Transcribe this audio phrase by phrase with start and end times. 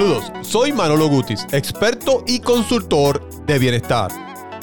[0.00, 4.10] Saludos, soy Manolo Gutis, experto y consultor de bienestar.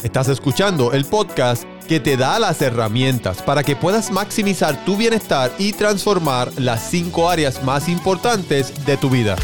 [0.02, 5.52] Estás escuchando el podcast que te da las herramientas para que puedas maximizar tu bienestar
[5.59, 9.36] y transformar las cinco áreas más importantes de tu vida.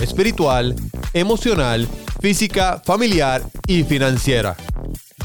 [0.00, 0.76] Espiritual,
[1.12, 1.88] emocional,
[2.20, 4.56] física, familiar y financiera.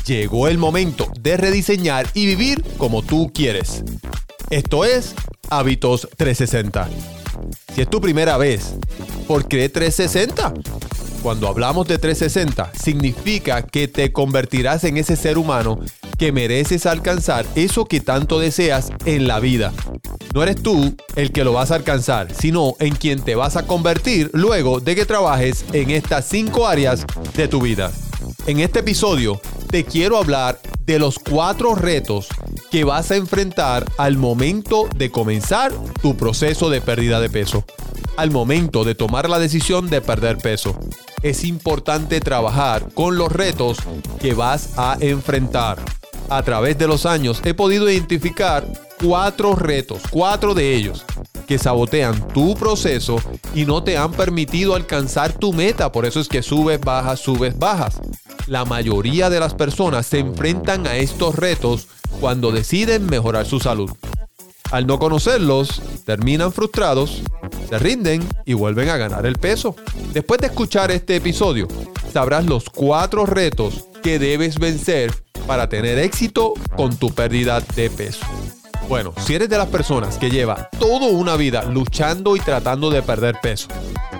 [0.04, 3.84] Llegó el momento de rediseñar y vivir como tú quieres.
[4.50, 5.14] Esto es
[5.48, 7.19] Hábitos 360.
[7.74, 8.76] Si es tu primera vez,
[9.28, 10.54] ¿por qué 360?
[11.22, 15.80] Cuando hablamos de 360, significa que te convertirás en ese ser humano
[16.18, 19.74] que mereces alcanzar eso que tanto deseas en la vida.
[20.34, 23.66] No eres tú el que lo vas a alcanzar, sino en quien te vas a
[23.66, 27.92] convertir luego de que trabajes en estas cinco áreas de tu vida.
[28.46, 32.28] En este episodio te quiero hablar de los cuatro retos
[32.70, 37.64] que vas a enfrentar al momento de comenzar tu proceso de pérdida de peso.
[38.18, 40.78] Al momento de tomar la decisión de perder peso.
[41.24, 43.78] Es importante trabajar con los retos
[44.22, 45.78] que vas a enfrentar.
[46.30, 48.66] A través de los años he podido identificar
[49.04, 51.06] cuatro retos, cuatro de ellos,
[51.48, 53.20] que sabotean tu proceso
[53.56, 55.92] y no te han permitido alcanzar tu meta.
[55.92, 58.00] Por eso es que subes, bajas, subes, bajas.
[58.46, 61.88] La mayoría de las personas se enfrentan a estos retos
[62.20, 63.92] cuando deciden mejorar su salud.
[64.72, 67.22] Al no conocerlos, terminan frustrados,
[67.70, 69.76] se rinden y vuelven a ganar el peso.
[70.14, 71.68] Después de escuchar este episodio,
[72.14, 75.12] sabrás los cuatro retos que debes vencer
[75.48, 78.26] para tener éxito con tu pérdida de peso.
[78.88, 83.02] Bueno, si eres de las personas que lleva toda una vida luchando y tratando de
[83.02, 83.68] perder peso,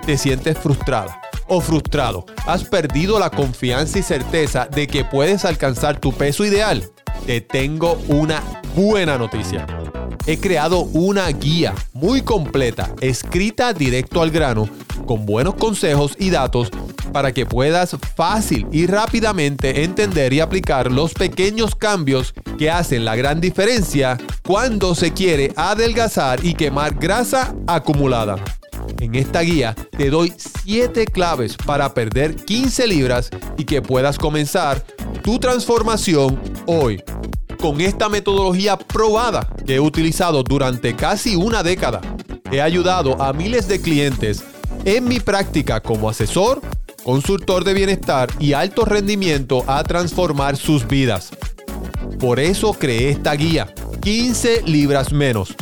[0.06, 5.98] te sientes frustrada o frustrado, has perdido la confianza y certeza de que puedes alcanzar
[5.98, 6.88] tu peso ideal,
[7.30, 8.42] te tengo una
[8.74, 9.64] buena noticia.
[10.26, 14.68] He creado una guía muy completa, escrita directo al grano,
[15.06, 16.72] con buenos consejos y datos
[17.12, 23.14] para que puedas fácil y rápidamente entender y aplicar los pequeños cambios que hacen la
[23.14, 28.42] gran diferencia cuando se quiere adelgazar y quemar grasa acumulada.
[28.98, 30.32] En esta guía te doy
[30.64, 34.84] 7 claves para perder 15 libras y que puedas comenzar
[35.22, 37.00] tu transformación hoy.
[37.60, 42.00] Con esta metodología probada que he utilizado durante casi una década,
[42.50, 44.42] he ayudado a miles de clientes
[44.86, 46.62] en mi práctica como asesor,
[47.04, 51.32] consultor de bienestar y alto rendimiento a transformar sus vidas.
[52.18, 55.54] Por eso creé esta guía, 15 libras menos.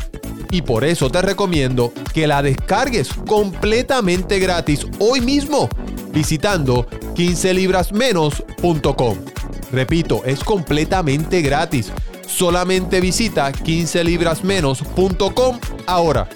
[0.53, 5.69] Y por eso te recomiendo que la descargues completamente gratis hoy mismo
[6.13, 9.28] visitando 15librasmenos.com.
[9.73, 11.93] Repito, es completamente gratis.
[12.27, 16.29] Solamente visita 15librasmenos.com ahora.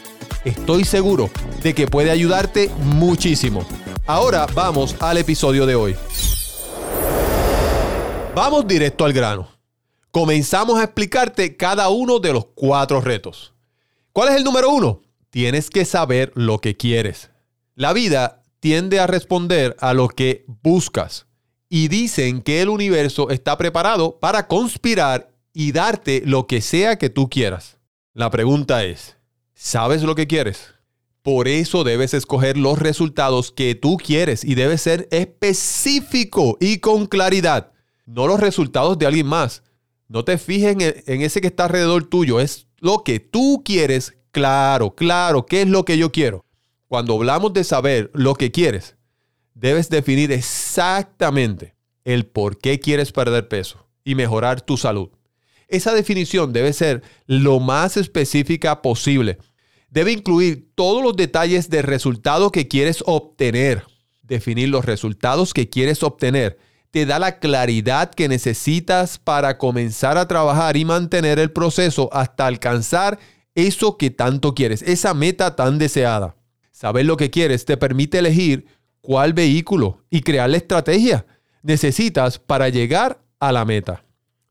[0.45, 1.31] Estoy seguro
[1.63, 3.65] de que puede ayudarte muchísimo.
[4.07, 5.97] Ahora vamos al episodio de hoy.
[8.35, 9.49] Vamos directo al grano.
[10.11, 13.55] Comenzamos a explicarte cada uno de los cuatro retos.
[14.13, 15.03] ¿Cuál es el número uno?
[15.31, 17.31] Tienes que saber lo que quieres.
[17.75, 21.27] La vida tiende a responder a lo que buscas
[21.75, 27.09] y dicen que el universo está preparado para conspirar y darte lo que sea que
[27.09, 27.79] tú quieras.
[28.13, 29.17] La pregunta es,
[29.55, 30.75] ¿sabes lo que quieres?
[31.23, 37.07] Por eso debes escoger los resultados que tú quieres y debes ser específico y con
[37.07, 37.73] claridad,
[38.05, 39.63] no los resultados de alguien más.
[40.09, 44.95] No te fijes en, ese que está alrededor tuyo, es lo que tú quieres, claro,
[44.95, 46.45] claro, ¿qué es lo que yo quiero?
[46.87, 48.97] Cuando hablamos de saber lo que quieres,
[49.55, 51.75] debes definir exactamente
[52.05, 55.11] el por qué quieres perder peso y mejorar tu salud.
[55.69, 59.39] Esa definición debe ser lo más específica posible.
[59.89, 63.85] Debe incluir todos los detalles del resultado que quieres obtener.
[64.23, 66.59] Definir los resultados que quieres obtener
[66.91, 72.47] te da la claridad que necesitas para comenzar a trabajar y mantener el proceso hasta
[72.47, 73.19] alcanzar
[73.55, 76.37] eso que tanto quieres, esa meta tan deseada.
[76.71, 78.67] Saber lo que quieres te permite elegir
[79.03, 81.27] cuál vehículo y crear la estrategia
[81.63, 84.05] necesitas para llegar a la meta.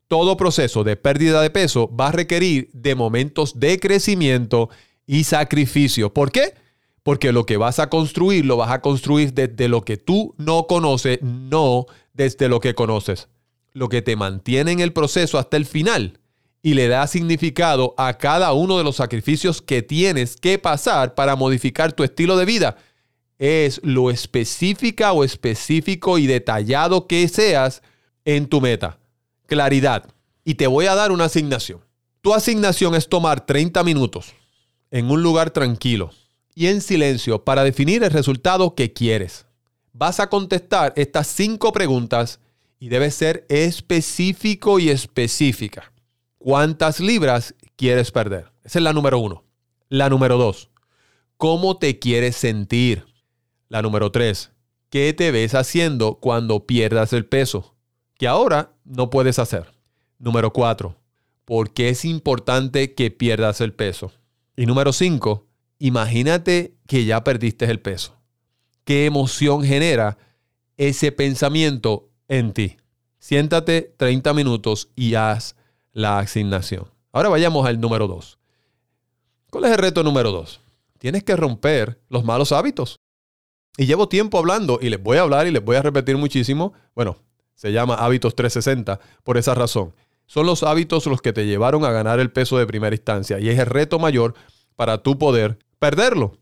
[0.08, 4.70] Todo proceso de pérdida de peso va a requerir de momentos de crecimiento
[5.08, 6.14] y sacrificio.
[6.14, 6.54] ¿Por qué?
[7.02, 10.68] Porque lo que vas a construir lo vas a construir desde lo que tú no
[10.68, 13.30] conoces, no desde lo que conoces.
[13.74, 16.20] Lo que te mantiene en el proceso hasta el final
[16.62, 21.36] y le da significado a cada uno de los sacrificios que tienes que pasar para
[21.36, 22.78] modificar tu estilo de vida
[23.42, 27.82] es lo específica o específico y detallado que seas
[28.24, 29.00] en tu meta.
[29.48, 30.08] Claridad.
[30.46, 31.82] Y te voy a dar una asignación.
[32.22, 34.36] Tu asignación es tomar 30 minutos
[34.92, 36.12] en un lugar tranquilo,
[36.54, 39.48] y en silencio para definir el resultado que quieres.
[39.92, 42.40] Vas a contestar estas cinco preguntas
[42.80, 45.92] y debes ser específico y específica.
[46.38, 48.52] ¿Cuántas libras quieres perder?
[48.64, 49.44] Esa es la número uno.
[49.90, 50.70] La número dos,
[51.38, 53.11] ¿cómo te quieres sentir?
[53.72, 54.52] La número tres,
[54.90, 57.74] ¿qué te ves haciendo cuando pierdas el peso?
[58.16, 59.72] Que ahora no puedes hacer.
[60.20, 60.98] Número cuatro,
[61.46, 64.12] ¿por qué es importante que pierdas el peso?
[64.58, 65.48] Y número cinco,
[65.80, 68.18] imagínate que ya perdiste el peso.
[68.84, 70.18] ¿Qué emoción genera
[70.76, 72.76] ese pensamiento en ti?
[73.20, 75.56] Siéntate 30 minutos y haz
[75.94, 76.88] la asignación.
[77.14, 78.38] Ahora vayamos al número 2.
[79.50, 80.60] ¿Cuál es el reto número 2?
[80.98, 83.01] Tienes que romper los malos hábitos.
[83.78, 86.74] Y llevo tiempo hablando y les voy a hablar y les voy a repetir muchísimo.
[86.94, 87.18] Bueno,
[87.56, 89.94] se llama hábitos 360 por esa razón.
[90.26, 93.50] Son los hábitos los que te llevaron a ganar el peso de primera instancia y
[93.50, 94.34] es el reto mayor
[94.76, 96.38] para tu poder perderlo.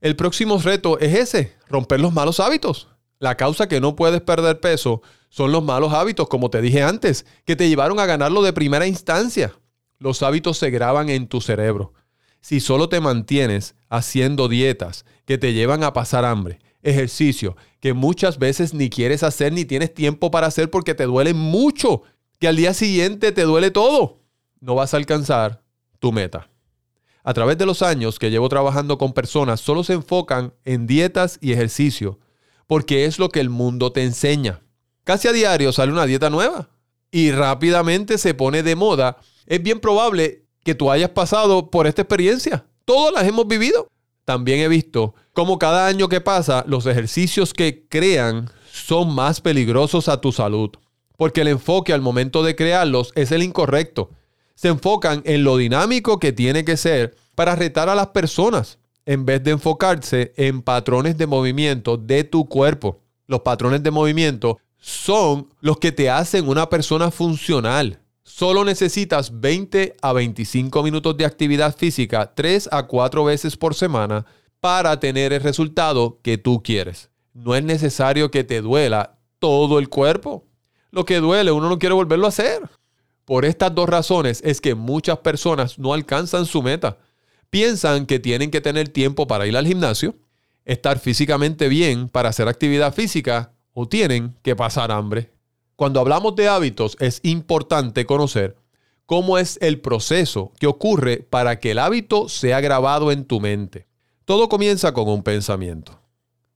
[0.00, 2.88] El próximo reto es ese, romper los malos hábitos.
[3.18, 7.26] La causa que no puedes perder peso son los malos hábitos, como te dije antes,
[7.44, 9.52] que te llevaron a ganarlo de primera instancia.
[9.98, 11.92] Los hábitos se graban en tu cerebro.
[12.40, 18.38] Si solo te mantienes haciendo dietas que te llevan a pasar hambre, ejercicio que muchas
[18.38, 22.02] veces ni quieres hacer ni tienes tiempo para hacer porque te duele mucho,
[22.38, 24.20] que al día siguiente te duele todo,
[24.60, 25.62] no vas a alcanzar
[25.98, 26.48] tu meta.
[27.24, 31.38] A través de los años que llevo trabajando con personas, solo se enfocan en dietas
[31.42, 32.18] y ejercicio
[32.66, 34.60] porque es lo que el mundo te enseña.
[35.02, 36.68] Casi a diario sale una dieta nueva
[37.10, 39.16] y rápidamente se pone de moda.
[39.46, 42.66] Es bien probable que tú hayas pasado por esta experiencia.
[42.84, 43.88] Todas las hemos vivido.
[44.26, 50.10] También he visto cómo cada año que pasa los ejercicios que crean son más peligrosos
[50.10, 50.68] a tu salud,
[51.16, 54.10] porque el enfoque al momento de crearlos es el incorrecto.
[54.56, 59.24] Se enfocan en lo dinámico que tiene que ser para retar a las personas en
[59.24, 63.00] vez de enfocarse en patrones de movimiento de tu cuerpo.
[63.26, 68.02] Los patrones de movimiento son los que te hacen una persona funcional.
[68.28, 74.26] Solo necesitas 20 a 25 minutos de actividad física 3 a 4 veces por semana
[74.60, 77.08] para tener el resultado que tú quieres.
[77.32, 80.46] No es necesario que te duela todo el cuerpo.
[80.90, 82.68] Lo que duele, uno no quiere volverlo a hacer.
[83.24, 86.98] Por estas dos razones es que muchas personas no alcanzan su meta
[87.48, 90.16] piensan que tienen que tener tiempo para ir al gimnasio,
[90.66, 95.37] estar físicamente bien para hacer actividad física o tienen que pasar hambre.
[95.78, 98.56] Cuando hablamos de hábitos es importante conocer
[99.06, 103.86] cómo es el proceso que ocurre para que el hábito sea grabado en tu mente.
[104.24, 106.02] Todo comienza con un pensamiento.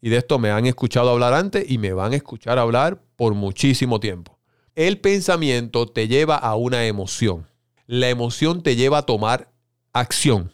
[0.00, 3.34] Y de esto me han escuchado hablar antes y me van a escuchar hablar por
[3.34, 4.40] muchísimo tiempo.
[4.74, 7.46] El pensamiento te lleva a una emoción.
[7.86, 9.52] La emoción te lleva a tomar
[9.92, 10.52] acción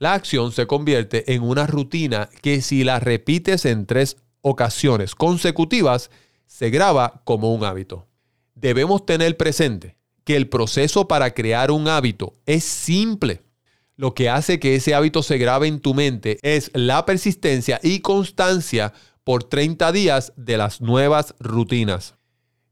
[0.00, 6.10] la acción se convierte en una rutina que si la repites en tres ocasiones consecutivas,
[6.50, 8.08] se graba como un hábito.
[8.56, 13.42] Debemos tener presente que el proceso para crear un hábito es simple.
[13.96, 18.00] Lo que hace que ese hábito se grabe en tu mente es la persistencia y
[18.00, 18.92] constancia
[19.22, 22.16] por 30 días de las nuevas rutinas.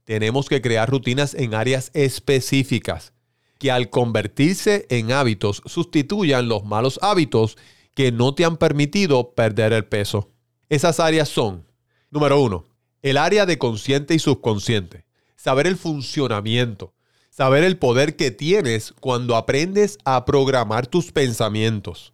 [0.02, 3.12] Tenemos que crear rutinas en áreas específicas
[3.58, 7.56] que al convertirse en hábitos sustituyan los malos hábitos
[7.94, 10.32] que no te han permitido perder el peso.
[10.68, 11.64] Esas áreas son,
[12.10, 12.67] número uno,
[13.02, 15.04] el área de consciente y subconsciente.
[15.36, 16.94] Saber el funcionamiento,
[17.30, 22.12] saber el poder que tienes cuando aprendes a programar tus pensamientos.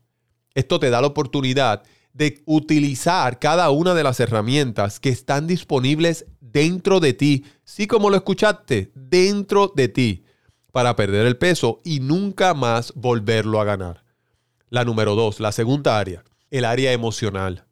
[0.54, 6.26] Esto te da la oportunidad de utilizar cada una de las herramientas que están disponibles
[6.40, 10.24] dentro de ti, sí como lo escuchaste, dentro de ti
[10.74, 14.04] para perder el peso y nunca más volverlo a ganar.
[14.70, 17.63] La número dos, la segunda área, el área emocional.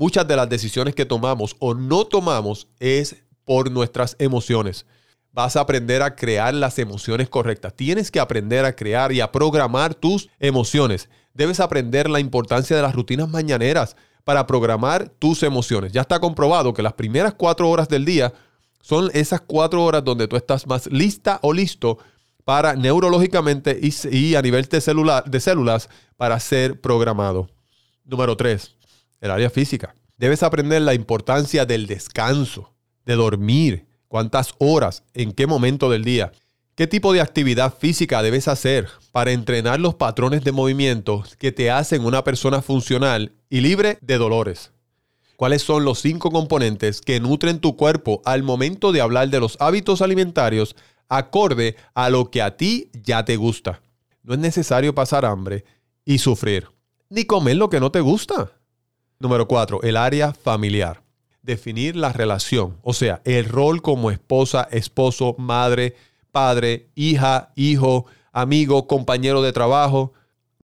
[0.00, 4.86] Muchas de las decisiones que tomamos o no tomamos es por nuestras emociones.
[5.30, 7.74] Vas a aprender a crear las emociones correctas.
[7.76, 11.10] Tienes que aprender a crear y a programar tus emociones.
[11.34, 15.92] Debes aprender la importancia de las rutinas mañaneras para programar tus emociones.
[15.92, 18.32] Ya está comprobado que las primeras cuatro horas del día
[18.80, 21.98] son esas cuatro horas donde tú estás más lista o listo
[22.46, 27.50] para neurológicamente y, a nivel de, de células para ser programado.
[28.06, 28.79] Número 3.
[29.20, 29.94] El área física.
[30.16, 32.72] Debes aprender la importancia del descanso,
[33.06, 36.32] de dormir, cuántas horas, en qué momento del día.
[36.74, 41.70] ¿Qué tipo de actividad física debes hacer para entrenar los patrones de movimiento que te
[41.70, 44.72] hacen una persona funcional y libre de dolores?
[45.36, 49.56] ¿Cuáles son los cinco componentes que nutren tu cuerpo al momento de hablar de los
[49.60, 50.76] hábitos alimentarios
[51.10, 53.82] acorde a lo que a ti ya te gusta.
[54.22, 55.64] No es necesario pasar hambre
[56.06, 56.68] y sufrir.
[57.12, 58.52] ni comer lo que no te gusta.
[59.20, 61.02] Número cuatro, el área familiar.
[61.42, 65.94] Definir la relación, o sea, el rol como esposa, esposo, madre,
[66.32, 70.14] padre, hija, hijo, amigo, compañero de trabajo.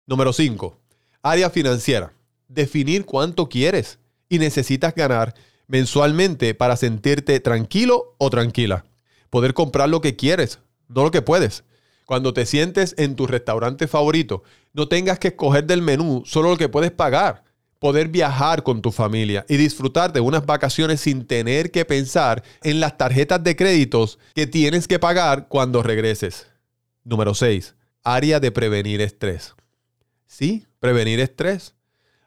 [0.07, 0.79] Número cinco,
[1.21, 2.13] área financiera.
[2.47, 5.35] Definir cuánto quieres y necesitas ganar
[5.67, 8.85] mensualmente para sentirte tranquilo o tranquila.
[9.29, 11.63] Poder comprar lo que quieres, no lo que puedes.
[12.05, 14.41] Cuando te sientes en tu restaurante favorito,
[14.73, 17.50] no tengas que escoger del menú solo lo que puedes pagar.
[17.81, 22.79] Poder viajar con tu familia y disfrutar de unas vacaciones sin tener que pensar en
[22.79, 26.45] las tarjetas de créditos que tienes que pagar cuando regreses.
[27.03, 27.73] Número 6.
[28.03, 29.55] Área de prevenir estrés.
[30.27, 31.73] Sí, prevenir estrés.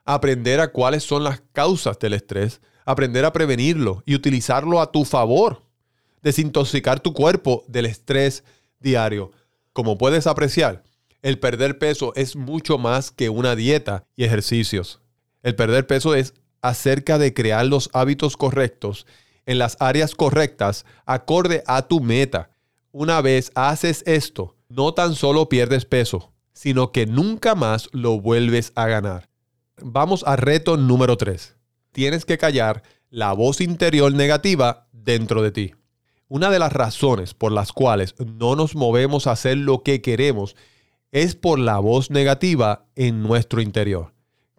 [0.04, 2.60] Aprender a cuáles son las causas del estrés.
[2.84, 5.62] Aprender a prevenirlo y utilizarlo a tu favor.
[6.20, 8.42] Desintoxicar tu cuerpo del estrés
[8.80, 9.30] diario
[9.74, 10.84] como puedes apreciar,
[11.20, 15.00] el perder peso es mucho más que una dieta y ejercicios.
[15.44, 19.06] El perder peso es acerca de crear los hábitos correctos
[19.46, 22.50] en las áreas correctas acorde a tu meta.
[22.92, 28.72] Una vez haces esto, no tan solo pierdes peso, sino que nunca más lo vuelves
[28.74, 29.28] a ganar.
[29.82, 31.56] Vamos al reto número 3.
[31.92, 35.74] Tienes que callar la voz interior negativa dentro de ti.
[36.28, 40.56] Una de las razones por las cuales no nos movemos a hacer lo que queremos
[41.12, 44.13] es por la voz negativa en nuestro interior.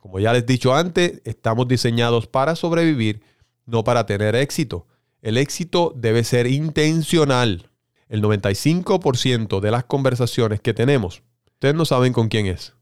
[0.06, 3.24] Como ya les he dicho antes, estamos diseñados para sobrevivir,
[3.66, 4.86] no para tener éxito.
[5.24, 7.72] El éxito debe ser intencional.
[8.08, 12.74] El 95% de las conversaciones que tenemos, ustedes no saben con quién es.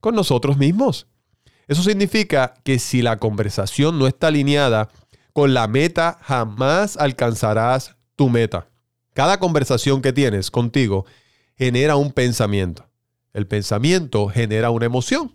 [0.00, 1.08] Con nosotros mismos.
[1.66, 4.90] Eso significa que si la conversación no está alineada
[5.32, 8.68] con la meta, jamás alcanzarás tu meta.
[9.12, 11.04] Cada conversación que tienes contigo
[11.58, 12.88] genera un pensamiento.
[13.32, 15.34] El pensamiento genera una emoción.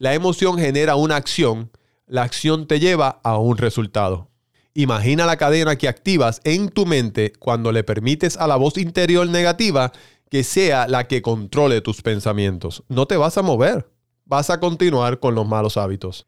[0.00, 1.70] La emoción genera una acción.
[2.06, 4.30] La acción te lleva a un resultado.
[4.72, 9.28] Imagina la cadena que activas en tu mente cuando le permites a la voz interior
[9.28, 9.92] negativa
[10.30, 12.82] que sea la que controle tus pensamientos.
[12.88, 13.90] No te vas a mover.
[14.24, 16.26] Vas a continuar con los malos hábitos.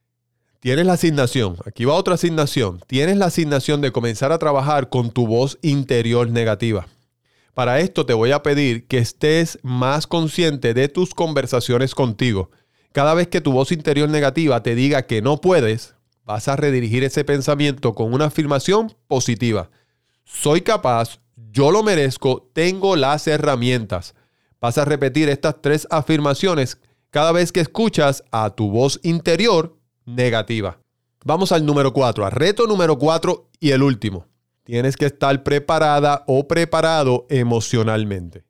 [0.61, 5.11] Tienes la asignación, aquí va otra asignación, tienes la asignación de comenzar a trabajar con
[5.11, 6.89] tu voz interior negativa.
[7.55, 12.51] Para esto te voy a pedir que estés más consciente de tus conversaciones contigo.
[12.93, 15.95] Cada vez que tu voz interior negativa te diga que no puedes,
[16.25, 19.71] vas a redirigir ese pensamiento con una afirmación positiva.
[20.25, 21.21] Soy capaz,
[21.51, 24.15] yo lo merezco, tengo las herramientas.
[24.61, 26.79] Vas a repetir estas tres afirmaciones
[27.11, 30.79] cada vez que escuchas a tu voz interior negativa.
[31.25, 34.27] Vamos al número 4, al reto número 4 y el último.
[34.65, 38.45] Tienes que estar preparada o preparado emocionalmente.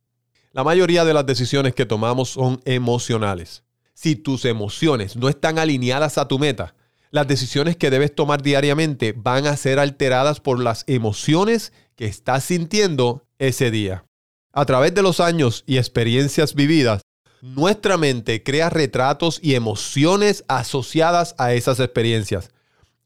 [0.50, 3.62] La mayoría de las decisiones que tomamos son emocionales.
[4.02, 6.74] Si tus emociones no están alineadas a tu meta,
[7.12, 12.42] las decisiones que debes tomar diariamente van a ser alteradas por las emociones que estás
[12.42, 14.04] sintiendo ese día.
[14.52, 17.02] A través de los años y experiencias vividas,
[17.42, 22.50] nuestra mente crea retratos y emociones asociadas a esas experiencias.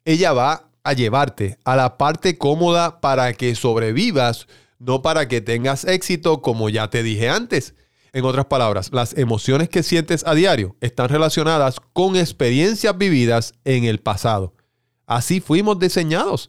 [0.06, 4.46] Ella va a llevarte a la parte cómoda para que sobrevivas,
[4.78, 7.74] no para que tengas éxito como ya te dije antes.
[8.16, 13.84] En otras palabras, las emociones que sientes a diario están relacionadas con experiencias vividas en
[13.84, 14.54] el pasado.
[15.04, 16.48] Así fuimos diseñados.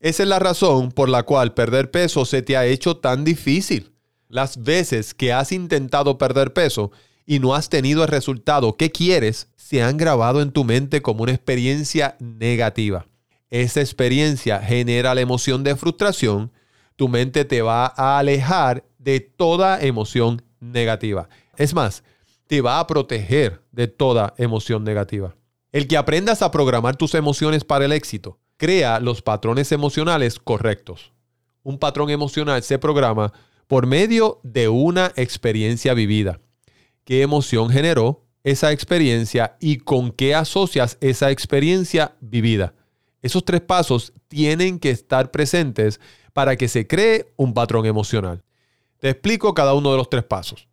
[0.00, 3.94] Esa es la razón por la cual perder peso se te ha hecho tan difícil.
[4.28, 6.90] Las veces que has intentado perder peso
[7.24, 11.22] y no has tenido el resultado que quieres, se han grabado en tu mente como
[11.22, 13.06] una experiencia negativa.
[13.48, 16.52] Esa experiencia genera la emoción de frustración.
[16.96, 21.28] Tu mente te va a alejar de toda emoción negativa.
[21.56, 22.04] Es más,
[22.46, 25.36] te va a proteger de toda emoción negativa.
[25.72, 31.12] El que aprendas a programar tus emociones para el éxito, crea los patrones emocionales correctos.
[31.62, 33.32] Un patrón emocional se programa
[33.66, 36.40] por medio de una experiencia vivida
[37.08, 42.74] qué emoción generó esa experiencia y con qué asocias esa experiencia vivida.
[43.22, 46.00] Esos tres pasos tienen que estar presentes
[46.34, 48.42] para que se cree un patrón emocional.
[48.98, 50.68] Te explico cada uno de los tres pasos.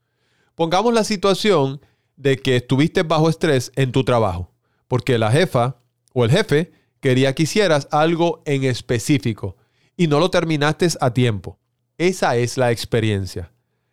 [0.55, 1.81] Pongamos la situación
[2.15, 4.51] de que estuviste bajo estrés en tu trabajo,
[4.87, 5.77] porque la jefa
[6.13, 9.57] o el jefe quería que hicieras algo en específico
[9.97, 11.59] y no lo terminaste a tiempo.
[11.97, 13.51] Esa es la experiencia.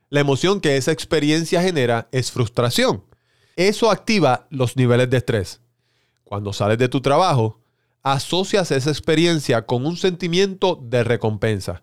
[0.08, 3.04] La emoción que esa experiencia genera es frustración.
[3.56, 5.60] Eso activa los niveles de estrés.
[6.24, 7.60] Cuando sales de tu trabajo,
[8.02, 11.82] asocias esa experiencia con un sentimiento de recompensa.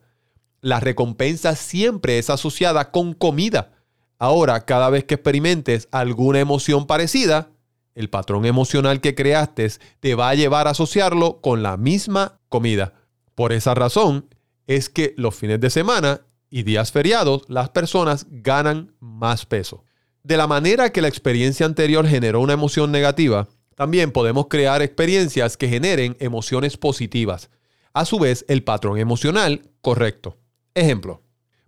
[0.62, 3.72] La recompensa siempre es asociada con comida.
[4.18, 7.52] Ahora, cada vez que experimentes alguna emoción parecida,
[7.96, 12.94] el patrón emocional que creaste te va a llevar a asociarlo con la misma comida.
[13.36, 14.34] Por esa razón
[14.68, 19.84] es que los fines de semana y días feriados las personas ganan más peso.
[20.24, 25.56] De la manera que la experiencia anterior generó una emoción negativa, también podemos crear experiencias
[25.56, 27.50] que generen emociones positivas.
[27.94, 30.38] A su vez, el patrón emocional correcto.
[30.80, 31.22] Ejemplo,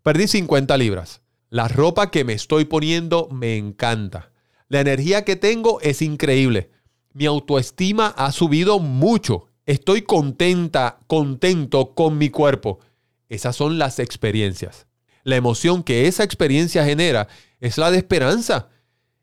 [0.03, 1.21] perdí 50 libras.
[1.49, 4.31] La ropa que me estoy poniendo me encanta.
[4.69, 6.71] La energía que tengo es increíble.
[7.11, 9.47] Mi autoestima ha subido mucho.
[9.65, 12.79] Estoy contenta, contento con mi cuerpo.
[13.27, 14.87] Esas son las experiencias.
[15.23, 17.27] La emoción que esa experiencia genera
[17.59, 18.69] es la de esperanza.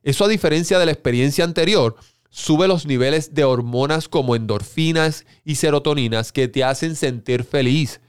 [0.02, 1.97] Eso a diferencia de la experiencia anterior,
[2.28, 8.02] sube los niveles de hormonas como endorfinas y serotoninas que te hacen sentir feliz.